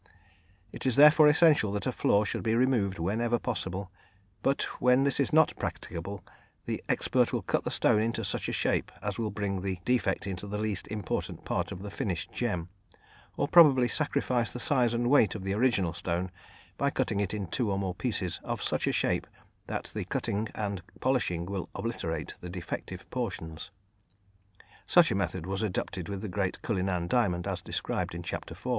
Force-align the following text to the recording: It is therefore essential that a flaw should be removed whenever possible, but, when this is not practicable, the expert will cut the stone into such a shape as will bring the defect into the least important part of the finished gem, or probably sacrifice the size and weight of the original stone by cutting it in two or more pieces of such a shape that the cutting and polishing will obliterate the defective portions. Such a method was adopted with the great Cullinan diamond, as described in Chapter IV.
It 0.73 0.87
is 0.87 0.95
therefore 0.95 1.27
essential 1.27 1.71
that 1.73 1.85
a 1.85 1.91
flaw 1.91 2.23
should 2.23 2.41
be 2.41 2.55
removed 2.55 2.97
whenever 2.97 3.37
possible, 3.37 3.91
but, 4.41 4.63
when 4.81 5.03
this 5.03 5.19
is 5.19 5.31
not 5.31 5.53
practicable, 5.59 6.23
the 6.65 6.83
expert 6.89 7.31
will 7.31 7.43
cut 7.43 7.65
the 7.65 7.69
stone 7.69 8.01
into 8.01 8.25
such 8.25 8.49
a 8.49 8.51
shape 8.51 8.91
as 9.03 9.19
will 9.19 9.29
bring 9.29 9.61
the 9.61 9.77
defect 9.85 10.25
into 10.25 10.47
the 10.47 10.57
least 10.57 10.87
important 10.87 11.45
part 11.45 11.71
of 11.71 11.83
the 11.83 11.91
finished 11.91 12.31
gem, 12.31 12.69
or 13.37 13.47
probably 13.47 13.87
sacrifice 13.87 14.51
the 14.51 14.59
size 14.59 14.95
and 14.95 15.07
weight 15.07 15.35
of 15.35 15.43
the 15.43 15.53
original 15.53 15.93
stone 15.93 16.31
by 16.79 16.89
cutting 16.89 17.19
it 17.19 17.31
in 17.31 17.45
two 17.45 17.69
or 17.69 17.77
more 17.77 17.93
pieces 17.93 18.39
of 18.43 18.59
such 18.63 18.87
a 18.87 18.91
shape 18.91 19.27
that 19.67 19.91
the 19.93 20.05
cutting 20.05 20.49
and 20.55 20.81
polishing 20.99 21.45
will 21.45 21.69
obliterate 21.75 22.33
the 22.41 22.49
defective 22.49 23.07
portions. 23.11 23.69
Such 24.87 25.11
a 25.11 25.15
method 25.15 25.45
was 25.45 25.61
adopted 25.61 26.09
with 26.09 26.23
the 26.23 26.27
great 26.27 26.63
Cullinan 26.63 27.07
diamond, 27.07 27.45
as 27.45 27.61
described 27.61 28.15
in 28.15 28.23
Chapter 28.23 28.53
IV. 28.55 28.65